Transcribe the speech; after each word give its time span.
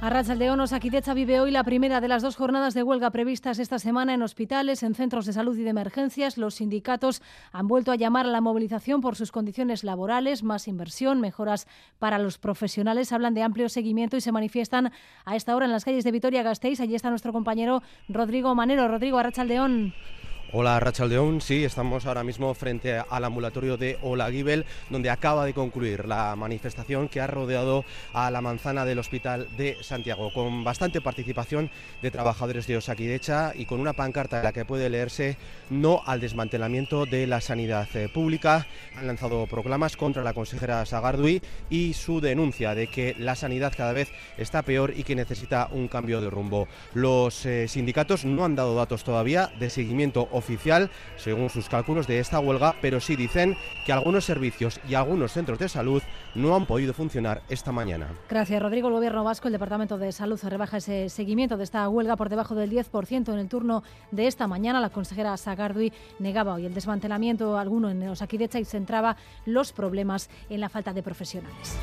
Arrachaldeón 0.00 0.60
Osakidecha 0.60 1.12
vive 1.12 1.40
hoy 1.40 1.50
la 1.50 1.64
primera 1.64 2.00
de 2.00 2.06
las 2.06 2.22
dos 2.22 2.36
jornadas 2.36 2.72
de 2.72 2.84
huelga 2.84 3.10
previstas 3.10 3.58
esta 3.58 3.80
semana 3.80 4.14
en 4.14 4.22
hospitales, 4.22 4.84
en 4.84 4.94
centros 4.94 5.26
de 5.26 5.32
salud 5.32 5.58
y 5.58 5.64
de 5.64 5.70
emergencias. 5.70 6.38
Los 6.38 6.54
sindicatos 6.54 7.20
han 7.50 7.66
vuelto 7.66 7.90
a 7.90 7.96
llamar 7.96 8.24
a 8.24 8.28
la 8.28 8.40
movilización 8.40 9.00
por 9.00 9.16
sus 9.16 9.32
condiciones 9.32 9.82
laborales, 9.82 10.44
más 10.44 10.68
inversión, 10.68 11.20
mejoras 11.20 11.66
para 11.98 12.20
los 12.20 12.38
profesionales. 12.38 13.12
Hablan 13.12 13.34
de 13.34 13.42
amplio 13.42 13.68
seguimiento 13.68 14.16
y 14.16 14.20
se 14.20 14.30
manifiestan 14.30 14.92
a 15.24 15.34
esta 15.34 15.56
hora 15.56 15.66
en 15.66 15.72
las 15.72 15.84
calles 15.84 16.04
de 16.04 16.12
Vitoria-Gasteiz. 16.12 16.78
Allí 16.78 16.94
está 16.94 17.10
nuestro 17.10 17.32
compañero 17.32 17.82
Rodrigo 18.08 18.54
Manero. 18.54 18.86
Rodrigo 18.86 19.18
Arrachaldeón. 19.18 19.94
Hola 20.50 20.80
Rachaldeón, 20.80 21.42
sí, 21.42 21.62
estamos 21.62 22.06
ahora 22.06 22.24
mismo 22.24 22.54
frente 22.54 22.98
al 22.98 23.24
ambulatorio 23.24 23.76
de 23.76 23.98
Olaguibel, 24.00 24.64
donde 24.88 25.10
acaba 25.10 25.44
de 25.44 25.52
concluir 25.52 26.06
la 26.06 26.34
manifestación 26.36 27.10
que 27.10 27.20
ha 27.20 27.26
rodeado 27.26 27.84
a 28.14 28.30
la 28.30 28.40
manzana 28.40 28.86
del 28.86 28.98
Hospital 28.98 29.46
de 29.58 29.76
Santiago, 29.82 30.32
con 30.32 30.64
bastante 30.64 31.02
participación 31.02 31.70
de 32.00 32.10
trabajadores 32.10 32.66
de 32.66 32.78
Osakidecha 32.78 33.52
y 33.54 33.66
con 33.66 33.78
una 33.78 33.92
pancarta 33.92 34.38
en 34.38 34.44
la 34.44 34.54
que 34.54 34.64
puede 34.64 34.88
leerse 34.88 35.36
no 35.68 36.00
al 36.06 36.18
desmantelamiento 36.18 37.04
de 37.04 37.26
la 37.26 37.42
sanidad 37.42 37.86
eh, 37.94 38.08
pública. 38.08 38.66
Han 38.96 39.06
lanzado 39.06 39.46
proclamas 39.48 39.98
contra 39.98 40.24
la 40.24 40.32
consejera 40.32 40.86
Sagardui 40.86 41.42
y 41.68 41.92
su 41.92 42.22
denuncia 42.22 42.74
de 42.74 42.86
que 42.86 43.14
la 43.18 43.34
sanidad 43.34 43.74
cada 43.76 43.92
vez 43.92 44.08
está 44.38 44.62
peor 44.62 44.94
y 44.96 45.04
que 45.04 45.14
necesita 45.14 45.68
un 45.70 45.88
cambio 45.88 46.22
de 46.22 46.30
rumbo. 46.30 46.68
Los 46.94 47.44
eh, 47.44 47.68
sindicatos 47.68 48.24
no 48.24 48.46
han 48.46 48.56
dado 48.56 48.74
datos 48.74 49.04
todavía 49.04 49.50
de 49.60 49.68
seguimiento 49.68 50.26
oficial, 50.38 50.90
según 51.16 51.50
sus 51.50 51.68
cálculos 51.68 52.06
de 52.06 52.18
esta 52.20 52.40
huelga, 52.40 52.76
pero 52.80 53.00
sí 53.00 53.16
dicen 53.16 53.56
que 53.84 53.92
algunos 53.92 54.24
servicios 54.24 54.80
y 54.88 54.94
algunos 54.94 55.32
centros 55.32 55.58
de 55.58 55.68
salud 55.68 56.02
no 56.34 56.54
han 56.54 56.66
podido 56.66 56.94
funcionar 56.94 57.42
esta 57.48 57.72
mañana. 57.72 58.08
Gracias, 58.28 58.62
Rodrigo. 58.62 58.88
El 58.88 58.94
Gobierno 58.94 59.24
vasco, 59.24 59.48
el 59.48 59.52
Departamento 59.52 59.98
de 59.98 60.12
Salud, 60.12 60.40
rebaja 60.42 60.78
ese 60.78 61.08
seguimiento 61.08 61.56
de 61.56 61.64
esta 61.64 61.88
huelga 61.88 62.16
por 62.16 62.28
debajo 62.28 62.54
del 62.54 62.70
10% 62.70 63.32
en 63.32 63.38
el 63.38 63.48
turno 63.48 63.82
de 64.10 64.26
esta 64.26 64.46
mañana. 64.46 64.80
La 64.80 64.90
consejera 64.90 65.36
Sagardui 65.36 65.92
negaba 66.18 66.54
hoy 66.54 66.66
el 66.66 66.74
desmantelamiento 66.74 67.58
alguno 67.58 67.90
en 67.90 68.08
Osakidecha 68.08 68.58
y 68.58 68.64
centraba 68.64 69.16
los 69.44 69.72
problemas 69.72 70.30
en 70.48 70.60
la 70.60 70.68
falta 70.68 70.92
de 70.92 71.02
profesionales. 71.02 71.76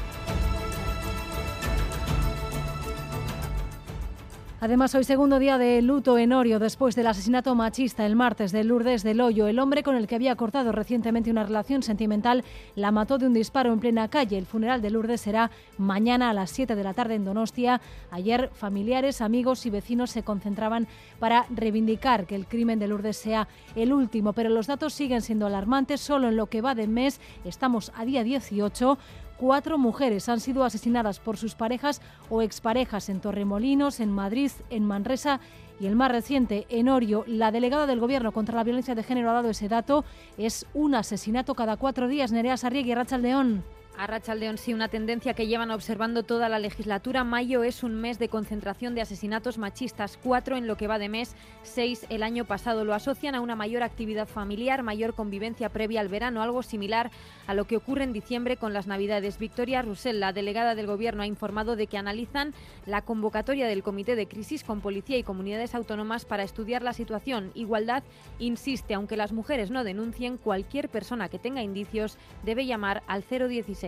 Además, 4.66 4.96
hoy 4.96 5.04
segundo 5.04 5.38
día 5.38 5.60
de 5.60 5.80
luto 5.84 6.18
en 6.18 6.34
Orio 6.34 6.58
después 6.58 6.96
del 6.96 7.06
asesinato 7.06 7.54
machista 7.54 8.04
el 8.04 8.16
martes 8.16 8.52
de 8.52 8.64
Lourdes 8.64 9.04
del 9.04 9.22
Hoyo. 9.22 9.46
El 9.46 9.60
hombre 9.60 9.84
con 9.84 9.96
el 9.96 10.08
que 10.08 10.16
había 10.16 10.36
cortado 10.36 10.72
recientemente 10.72 11.30
una 11.30 11.44
relación 11.44 11.84
sentimental 11.84 12.44
la 12.74 12.90
mató 12.90 13.20
de 13.20 13.28
un 13.28 13.34
disparo 13.36 13.72
en 13.72 13.80
plena 13.80 14.08
calle. 14.08 14.40
El 14.40 14.48
funeral 14.48 14.82
de 14.82 14.90
Lourdes 14.90 15.22
será 15.22 15.52
mañana 15.78 16.32
a 16.32 16.34
las 16.34 16.50
7 16.50 16.74
de 16.74 16.84
la 16.84 16.96
tarde 16.96 17.14
en 17.14 17.26
Donostia. 17.26 17.80
Ayer 18.10 18.50
familiares, 18.56 19.22
amigos 19.22 19.68
y 19.68 19.70
vecinos 19.70 20.10
se 20.10 20.24
concentraban 20.24 20.88
para 21.20 21.46
reivindicar 21.52 22.26
que 22.26 22.34
el 22.34 22.48
crimen 22.48 22.80
de 22.80 22.88
Lourdes 22.88 23.18
sea 23.18 23.48
el 23.76 23.94
último, 23.94 24.34
pero 24.34 24.50
los 24.50 24.66
datos 24.66 24.96
siguen 24.96 25.22
siendo 25.22 25.46
alarmantes. 25.46 26.02
Solo 26.02 26.30
en 26.30 26.38
lo 26.38 26.48
que 26.48 26.62
va 26.62 26.74
de 26.74 26.88
mes 26.88 27.22
estamos 27.44 27.92
a 27.96 28.04
día 28.04 28.24
18 28.24 28.98
cuatro 29.38 29.78
mujeres 29.78 30.30
han 30.30 30.40
sido 30.40 30.64
asesinadas 30.64 31.20
por 31.20 31.38
sus 31.38 31.56
parejas 31.56 32.02
o 32.30 32.42
exparejas 32.42 33.10
en 33.10 33.20
Torremolinos, 33.22 34.00
en 34.00 34.12
Madrid, 34.12 34.52
en 34.70 34.86
Manresa 34.86 35.40
y 35.80 35.88
el 35.88 35.96
más 35.96 36.12
reciente, 36.12 36.66
en 36.70 36.90
Orio. 36.90 37.24
La 37.28 37.52
delegada 37.52 37.86
del 37.86 38.00
Gobierno 38.00 38.32
contra 38.32 38.56
la 38.56 38.64
violencia 38.64 38.96
de 38.96 39.04
género 39.04 39.30
ha 39.30 39.34
dado 39.34 39.50
ese 39.50 39.68
dato. 39.68 40.06
Es 40.38 40.66
un 40.74 40.96
asesinato 40.96 41.54
cada 41.54 41.78
cuatro 41.78 42.08
días. 42.08 42.32
Nerea 42.32 42.58
Sarriegui, 42.58 42.96
Rachaldeón. 42.96 43.64
A 43.98 44.08
Rachaldeón, 44.08 44.58
sí, 44.58 44.74
una 44.74 44.90
tendencia 44.90 45.34
que 45.34 45.48
llevan 45.48 45.72
observando 45.72 46.24
toda 46.24 46.50
la 46.50 46.60
legislatura. 46.60 47.24
Mayo 47.24 47.64
es 47.64 47.82
un 47.82 47.96
mes 47.96 48.20
de 48.20 48.28
concentración 48.28 48.94
de 48.94 49.00
asesinatos 49.00 49.58
machistas, 49.58 50.20
cuatro 50.22 50.58
en 50.58 50.68
lo 50.68 50.76
que 50.76 50.88
va 50.88 51.00
de 51.00 51.08
mes, 51.08 51.34
seis 51.64 52.06
el 52.10 52.22
año 52.22 52.44
pasado. 52.44 52.84
Lo 52.84 52.94
asocian 52.94 53.36
a 53.36 53.42
una 53.42 53.56
mayor 53.56 53.84
actividad 53.84 54.28
familiar, 54.28 54.84
mayor 54.84 55.14
convivencia 55.14 55.70
previa 55.70 56.02
al 56.02 56.10
verano, 56.10 56.42
algo 56.42 56.62
similar 56.62 57.10
a 57.48 57.54
lo 57.54 57.66
que 57.68 57.78
ocurre 57.78 58.04
en 58.04 58.12
diciembre 58.12 58.58
con 58.58 58.74
las 58.74 58.86
Navidades. 58.86 59.38
Victoria 59.38 59.82
Rusell, 59.82 60.20
la 60.20 60.34
delegada 60.34 60.76
del 60.76 60.88
Gobierno, 60.88 61.24
ha 61.24 61.28
informado 61.28 61.78
de 61.78 61.88
que 61.88 61.98
analizan 61.98 62.54
la 62.86 63.02
convocatoria 63.02 63.66
del 63.66 63.82
Comité 63.82 64.18
de 64.18 64.28
Crisis 64.28 64.66
con 64.66 64.82
Policía 64.82 65.18
y 65.18 65.24
comunidades 65.24 65.74
autónomas 65.74 66.26
para 66.26 66.44
estudiar 66.44 66.82
la 66.82 66.92
situación. 66.92 67.52
Igualdad 67.56 68.04
insiste, 68.40 68.94
aunque 68.94 69.16
las 69.16 69.32
mujeres 69.32 69.72
no 69.72 69.86
denuncien, 69.86 70.36
cualquier 70.36 70.90
persona 70.90 71.30
que 71.30 71.40
tenga 71.40 71.64
indicios 71.64 72.18
debe 72.44 72.66
llamar 72.66 73.02
al 73.08 73.24
016. 73.24 73.85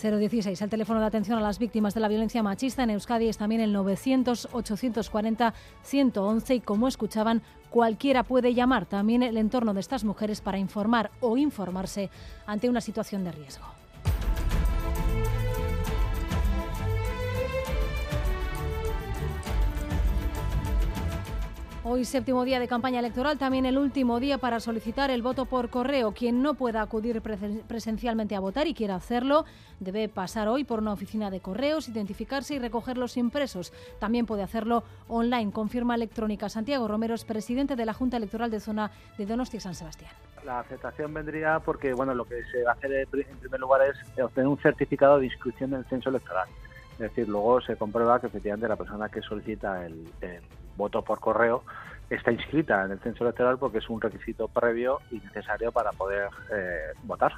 016, 0.00 0.62
el 0.62 0.70
teléfono 0.70 1.00
de 1.00 1.06
atención 1.06 1.36
a 1.38 1.42
las 1.42 1.58
víctimas 1.58 1.92
de 1.94 2.00
la 2.00 2.08
violencia 2.08 2.42
machista 2.42 2.82
en 2.82 2.90
Euskadi 2.90 3.28
es 3.28 3.38
también 3.38 3.60
el 3.60 3.74
900-840-111 3.74 6.56
y 6.56 6.60
como 6.60 6.88
escuchaban, 6.88 7.42
cualquiera 7.68 8.22
puede 8.22 8.54
llamar 8.54 8.86
también 8.86 9.22
el 9.22 9.36
entorno 9.36 9.74
de 9.74 9.80
estas 9.80 10.04
mujeres 10.04 10.40
para 10.40 10.56
informar 10.58 11.10
o 11.20 11.36
informarse 11.36 12.08
ante 12.46 12.70
una 12.70 12.80
situación 12.80 13.24
de 13.24 13.32
riesgo. 13.32 13.79
Hoy 21.82 22.04
séptimo 22.04 22.44
día 22.44 22.60
de 22.60 22.68
campaña 22.68 22.98
electoral, 22.98 23.38
también 23.38 23.64
el 23.64 23.78
último 23.78 24.20
día 24.20 24.36
para 24.36 24.60
solicitar 24.60 25.10
el 25.10 25.22
voto 25.22 25.46
por 25.46 25.70
correo. 25.70 26.12
Quien 26.12 26.42
no 26.42 26.52
pueda 26.52 26.82
acudir 26.82 27.22
presencialmente 27.22 28.36
a 28.36 28.40
votar 28.40 28.66
y 28.66 28.74
quiera 28.74 28.96
hacerlo, 28.96 29.46
debe 29.78 30.10
pasar 30.10 30.46
hoy 30.48 30.64
por 30.64 30.80
una 30.80 30.92
oficina 30.92 31.30
de 31.30 31.40
correos, 31.40 31.88
identificarse 31.88 32.54
y 32.54 32.58
recoger 32.58 32.98
los 32.98 33.16
impresos. 33.16 33.72
También 33.98 34.26
puede 34.26 34.42
hacerlo 34.42 34.84
online, 35.08 35.52
confirma 35.52 35.94
Electrónica. 35.94 36.50
Santiago 36.50 36.86
Romero 36.86 37.14
es 37.14 37.24
presidente 37.24 37.76
de 37.76 37.86
la 37.86 37.94
Junta 37.94 38.18
Electoral 38.18 38.50
de 38.50 38.60
Zona 38.60 38.90
de 39.16 39.24
Donostia 39.24 39.60
San 39.60 39.74
Sebastián. 39.74 40.12
La 40.44 40.60
aceptación 40.60 41.14
vendría 41.14 41.60
porque 41.60 41.94
bueno, 41.94 42.12
lo 42.12 42.26
que 42.26 42.44
se 42.52 42.62
va 42.62 42.72
a 42.72 42.74
hacer 42.74 42.92
en 42.92 43.38
primer 43.38 43.58
lugar 43.58 43.80
es 43.88 44.22
obtener 44.22 44.48
un 44.48 44.58
certificado 44.58 45.18
de 45.18 45.26
inscripción 45.26 45.72
en 45.72 45.78
el 45.78 45.86
censo 45.86 46.10
electoral. 46.10 46.46
Es 46.92 46.98
decir, 46.98 47.26
luego 47.26 47.62
se 47.62 47.76
comprueba 47.76 48.20
que 48.20 48.26
efectivamente 48.26 48.68
la 48.68 48.76
persona 48.76 49.08
que 49.08 49.22
solicita 49.22 49.86
el 49.86 50.06
voto 50.80 51.02
por 51.02 51.20
correo 51.20 51.62
está 52.08 52.32
inscrita 52.32 52.84
en 52.84 52.92
el 52.92 52.98
censo 52.98 53.22
electoral 53.24 53.58
porque 53.58 53.78
es 53.78 53.88
un 53.88 54.00
requisito 54.00 54.48
previo 54.48 55.00
y 55.12 55.16
necesario 55.20 55.70
para 55.70 55.92
poder 55.92 56.28
eh, 56.52 56.92
votar. 57.04 57.34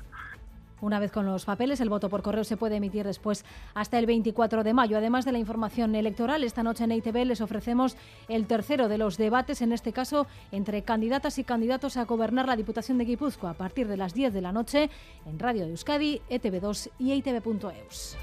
Una 0.81 0.99
vez 0.99 1.13
con 1.13 1.27
los 1.27 1.45
papeles, 1.45 1.81
el 1.81 1.89
voto 1.89 2.09
por 2.09 2.23
correo 2.23 2.43
se 2.43 2.57
puede 2.57 2.75
emitir 2.75 3.07
después 3.07 3.45
hasta 3.73 4.01
el 4.01 4.07
24 4.07 4.65
de 4.65 4.75
mayo. 4.75 4.99
Además 4.99 5.25
de 5.25 5.31
la 5.31 5.39
información 5.39 5.95
electoral, 5.95 6.43
esta 6.43 6.65
noche 6.65 6.83
en 6.83 6.91
ITV 6.91 7.25
les 7.25 7.41
ofrecemos 7.41 7.97
el 8.29 8.49
tercero 8.49 8.89
de 8.89 8.99
los 8.99 9.17
debates, 9.17 9.63
en 9.63 9.73
este 9.73 9.93
caso 9.93 10.27
entre 10.51 10.83
candidatas 10.83 11.39
y 11.39 11.45
candidatos 11.45 11.97
a 11.97 12.05
gobernar 12.05 12.49
la 12.49 12.57
Diputación 12.57 12.99
de 12.99 13.05
Guipúzcoa 13.05 13.51
a 13.51 13.55
partir 13.55 13.87
de 13.87 13.97
las 13.97 14.13
10 14.13 14.33
de 14.33 14.41
la 14.41 14.51
noche 14.51 14.91
en 15.25 15.39
Radio 15.39 15.67
de 15.67 15.71
Euskadi, 15.71 16.21
ETV2 16.29 16.91
y 16.99 17.13
ITV.eus. 17.13 18.17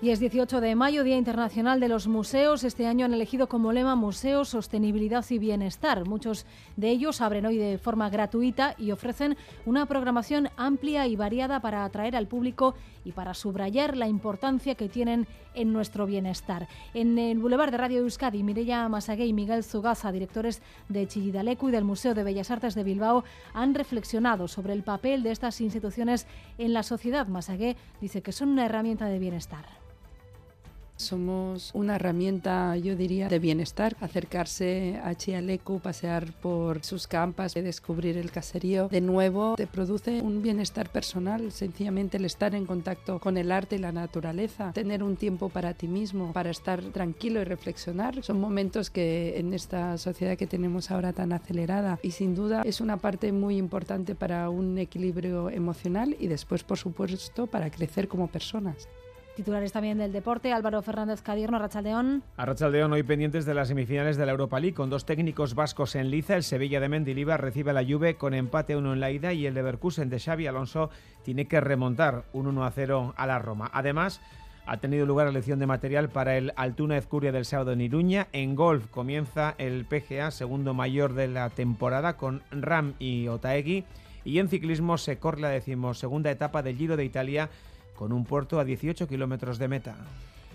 Y 0.00 0.10
es 0.10 0.20
18 0.20 0.60
de 0.60 0.76
mayo, 0.76 1.02
Día 1.02 1.16
Internacional 1.16 1.80
de 1.80 1.88
los 1.88 2.06
Museos. 2.06 2.62
Este 2.62 2.86
año 2.86 3.04
han 3.04 3.14
elegido 3.14 3.48
como 3.48 3.72
lema 3.72 3.96
Museo, 3.96 4.44
Sostenibilidad 4.44 5.24
y 5.28 5.38
Bienestar. 5.38 6.06
Muchos 6.06 6.46
de 6.76 6.90
ellos 6.90 7.20
abren 7.20 7.46
hoy 7.46 7.56
de 7.56 7.78
forma 7.78 8.08
gratuita 8.08 8.76
y 8.78 8.92
ofrecen 8.92 9.36
una 9.66 9.86
programación 9.86 10.50
amplia 10.56 11.08
y 11.08 11.16
variada 11.16 11.58
para 11.58 11.84
atraer 11.84 12.14
al 12.14 12.28
público 12.28 12.76
y 13.04 13.10
para 13.10 13.34
subrayar 13.34 13.96
la 13.96 14.06
importancia 14.06 14.76
que 14.76 14.88
tienen 14.88 15.26
en 15.54 15.72
nuestro 15.72 16.06
bienestar. 16.06 16.68
En 16.94 17.18
el 17.18 17.40
Boulevard 17.40 17.72
de 17.72 17.78
Radio 17.78 17.98
Euskadi, 17.98 18.44
Mireia 18.44 18.88
Masagué 18.88 19.26
y 19.26 19.32
Miguel 19.32 19.64
Zugaza, 19.64 20.12
directores 20.12 20.62
de 20.88 21.08
Chillidalecu 21.08 21.70
y 21.70 21.72
del 21.72 21.82
Museo 21.82 22.14
de 22.14 22.22
Bellas 22.22 22.52
Artes 22.52 22.76
de 22.76 22.84
Bilbao, 22.84 23.24
han 23.52 23.74
reflexionado 23.74 24.46
sobre 24.46 24.74
el 24.74 24.84
papel 24.84 25.24
de 25.24 25.32
estas 25.32 25.60
instituciones 25.60 26.28
en 26.56 26.72
la 26.72 26.84
sociedad. 26.84 27.26
Masagué 27.26 27.76
dice 28.00 28.22
que 28.22 28.30
son 28.30 28.50
una 28.50 28.64
herramienta 28.64 29.06
de 29.06 29.18
bienestar. 29.18 29.87
Somos 30.98 31.70
una 31.74 31.94
herramienta, 31.94 32.76
yo 32.76 32.96
diría, 32.96 33.28
de 33.28 33.38
bienestar. 33.38 33.96
Acercarse 34.00 35.00
a 35.04 35.14
Chialecu, 35.14 35.78
pasear 35.78 36.32
por 36.32 36.84
sus 36.84 37.06
campas, 37.06 37.54
descubrir 37.54 38.16
el 38.16 38.32
caserío, 38.32 38.88
de 38.88 39.00
nuevo 39.00 39.54
te 39.56 39.68
produce 39.68 40.20
un 40.22 40.42
bienestar 40.42 40.90
personal. 40.90 41.52
Sencillamente 41.52 42.16
el 42.16 42.24
estar 42.24 42.56
en 42.56 42.66
contacto 42.66 43.20
con 43.20 43.36
el 43.36 43.52
arte 43.52 43.76
y 43.76 43.78
la 43.78 43.92
naturaleza, 43.92 44.72
tener 44.72 45.04
un 45.04 45.14
tiempo 45.16 45.50
para 45.50 45.72
ti 45.72 45.86
mismo, 45.86 46.32
para 46.32 46.50
estar 46.50 46.82
tranquilo 46.82 47.40
y 47.40 47.44
reflexionar. 47.44 48.20
Son 48.24 48.40
momentos 48.40 48.90
que 48.90 49.38
en 49.38 49.54
esta 49.54 49.98
sociedad 49.98 50.36
que 50.36 50.48
tenemos 50.48 50.90
ahora 50.90 51.12
tan 51.12 51.32
acelerada 51.32 52.00
y 52.02 52.10
sin 52.10 52.34
duda 52.34 52.62
es 52.64 52.80
una 52.80 52.96
parte 52.96 53.30
muy 53.30 53.56
importante 53.56 54.16
para 54.16 54.50
un 54.50 54.78
equilibrio 54.78 55.48
emocional 55.48 56.16
y 56.18 56.26
después, 56.26 56.64
por 56.64 56.76
supuesto, 56.76 57.46
para 57.46 57.70
crecer 57.70 58.08
como 58.08 58.26
personas. 58.26 58.88
Titulares 59.38 59.70
también 59.70 59.98
del 59.98 60.10
deporte, 60.10 60.52
Álvaro 60.52 60.82
Fernández 60.82 61.22
Cadierno, 61.22 61.60
Rachaldeón. 61.60 62.24
A 62.36 62.44
hoy 62.90 63.02
pendientes 63.04 63.46
de 63.46 63.54
las 63.54 63.68
semifinales 63.68 64.16
de 64.16 64.26
la 64.26 64.32
Europa 64.32 64.58
League 64.58 64.74
con 64.74 64.90
dos 64.90 65.06
técnicos 65.06 65.54
vascos 65.54 65.94
en 65.94 66.10
liza. 66.10 66.34
El 66.34 66.42
Sevilla 66.42 66.80
de 66.80 66.88
Mendilibar 66.88 67.40
recibe 67.40 67.70
a 67.70 67.74
la 67.74 67.84
Juve 67.84 68.16
con 68.16 68.34
empate 68.34 68.74
1 68.74 68.94
en 68.94 68.98
la 68.98 69.12
ida 69.12 69.32
y 69.32 69.46
el 69.46 69.54
Leverkusen 69.54 70.10
de 70.10 70.18
Xavi 70.18 70.48
Alonso 70.48 70.90
tiene 71.22 71.46
que 71.46 71.60
remontar 71.60 72.24
un 72.32 72.48
1 72.48 72.64
a 72.64 72.70
0 72.72 73.14
a 73.16 73.26
la 73.28 73.38
Roma. 73.38 73.70
Además, 73.72 74.20
ha 74.66 74.78
tenido 74.78 75.06
lugar 75.06 75.26
la 75.26 75.30
elección 75.30 75.60
de 75.60 75.66
material 75.66 76.08
para 76.08 76.36
el 76.36 76.52
Altuna 76.56 76.98
Ezcuria 76.98 77.30
del 77.30 77.44
sábado 77.44 77.70
en 77.70 77.80
Iruña. 77.80 78.26
En 78.32 78.56
golf 78.56 78.88
comienza 78.88 79.54
el 79.58 79.84
PGA, 79.84 80.32
segundo 80.32 80.74
mayor 80.74 81.14
de 81.14 81.28
la 81.28 81.48
temporada, 81.50 82.16
con 82.16 82.42
Ram 82.50 82.94
y 82.98 83.28
Otaegui. 83.28 83.84
Y 84.24 84.40
en 84.40 84.48
ciclismo 84.48 84.98
se 84.98 85.18
corre 85.20 85.42
la 85.42 85.50
decimosegunda 85.50 86.32
etapa 86.32 86.64
del 86.64 86.76
Giro 86.76 86.96
de 86.96 87.04
Italia 87.04 87.50
con 87.98 88.12
un 88.12 88.24
puerto 88.24 88.60
a 88.60 88.64
18 88.64 89.08
kilómetros 89.08 89.58
de 89.58 89.66
meta. 89.66 89.96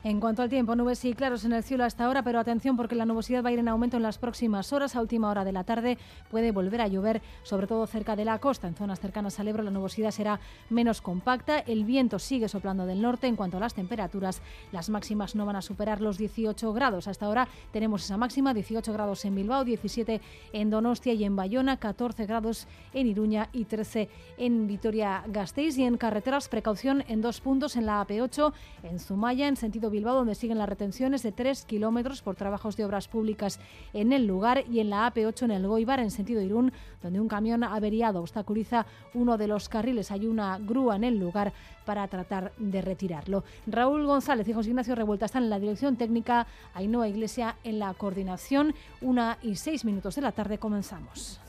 En 0.06 0.20
cuanto 0.20 0.42
al 0.42 0.50
tiempo, 0.50 0.76
nubes 0.76 1.06
y 1.06 1.14
claros 1.14 1.46
en 1.46 1.54
el 1.54 1.64
cielo 1.64 1.86
hasta 1.86 2.04
ahora, 2.04 2.24
pero 2.24 2.38
atención 2.38 2.76
porque 2.76 2.94
la 2.94 3.06
nubosidad 3.06 3.42
va 3.42 3.48
a 3.48 3.52
ir 3.54 3.60
en 3.60 3.70
aumento 3.70 3.96
en 3.96 4.04
las 4.04 4.18
próximas 4.18 4.74
horas. 4.74 4.98
A 4.98 5.02
última 5.02 5.30
hora 5.30 5.46
de 5.46 5.54
la 5.54 5.64
tarde 5.64 5.98
puede 6.30 6.52
volver 6.52 6.82
a 6.82 6.90
llover, 6.90 7.22
sobre 7.44 7.68
todo 7.68 7.88
cerca 7.88 8.18
de 8.18 8.26
la 8.26 8.38
costa. 8.40 8.68
En 8.68 8.76
zonas 8.76 9.00
cercanas 9.00 9.40
al 9.40 9.48
Ebro 9.48 9.64
la 9.64 9.72
nubosidad 9.72 10.12
será 10.12 10.42
menos 10.70 11.00
compacta. 11.00 11.60
El 11.60 11.86
viento 11.86 12.20
sigue 12.20 12.50
soplando 12.50 12.86
del 12.86 13.02
norte. 13.02 13.28
En 13.28 13.38
cuanto 13.38 13.56
a 13.56 13.60
las 13.62 13.76
temperaturas, 13.76 14.42
las 14.74 14.90
máximas 14.90 15.36
no 15.36 15.46
van 15.46 15.56
a 15.56 15.62
superar 15.62 16.02
los 16.02 16.18
18 16.18 16.74
grados. 16.74 17.08
Hasta 17.08 17.26
ahora 17.26 17.48
tenemos 17.72 18.04
esa 18.04 18.18
máxima, 18.18 18.54
18 18.54 18.92
grados 18.92 19.24
en 19.24 19.36
Bilbao, 19.36 19.64
17 19.64 20.20
en 20.52 20.70
Donostia 20.70 21.14
y 21.14 21.24
en 21.24 21.38
Bayona, 21.38 21.78
14 21.78 22.26
grados 22.26 22.68
en 22.94 23.08
Iruña 23.08 23.48
y 23.54 23.64
13 23.64 24.10
en 24.36 24.68
Vitoria-Gasteiz. 24.68 25.78
Y 25.78 25.86
en 25.86 25.96
carreteras, 25.96 26.50
precaución 26.50 27.06
en 27.08 27.22
dos 27.22 27.40
puntos 27.40 27.78
en 27.78 27.86
la 27.86 28.06
AP8, 28.06 28.52
en 28.84 29.00
Zumaya, 29.00 29.48
en 29.48 29.56
sentido 29.56 29.93
Bilbao, 29.94 30.16
donde 30.16 30.36
siguen 30.36 30.57
las 30.57 30.68
retenciones 30.68 31.24
de 31.24 31.31
3 31.31 31.63
kilómetros 31.63 32.22
por 32.22 32.36
trabajos 32.36 32.75
de 32.75 32.84
obras 32.84 33.07
públicas 33.07 33.60
en 33.94 34.12
el 34.12 34.28
lugar, 34.28 34.66
y 34.69 34.81
en 34.81 34.90
la 34.90 35.12
AP8 35.12 35.44
en 35.44 35.51
el 35.51 35.68
Goibar, 35.68 36.01
en 36.01 36.12
sentido 36.12 36.42
Irún, 36.42 36.74
donde 37.01 37.22
un 37.22 37.30
camión 37.30 37.63
averiado 37.63 38.19
obstaculiza 38.19 38.86
uno 39.13 39.38
de 39.38 39.48
los 39.48 39.69
carriles. 39.69 40.12
Hay 40.12 40.28
una 40.28 40.57
grúa 40.60 40.98
en 40.98 41.06
el 41.06 41.18
lugar 41.18 41.54
para 41.86 42.07
tratar 42.07 42.51
de 42.57 42.81
retirarlo. 42.81 43.44
Raúl 43.68 44.06
González 44.06 44.48
y 44.48 44.54
José 44.54 44.69
Ignacio 44.69 44.95
Revuelta 44.95 45.25
están 45.25 45.44
en 45.44 45.50
la 45.50 45.60
dirección 45.60 45.95
técnica, 45.95 46.48
Ainhoa 46.74 47.07
Iglesia 47.07 47.56
en 47.63 47.80
la 47.80 47.94
coordinación. 47.94 48.74
Una 49.01 49.38
y 49.42 49.56
seis 49.56 49.86
minutos 49.86 50.16
de 50.16 50.22
la 50.22 50.31
tarde 50.31 50.57
comenzamos. 50.57 51.40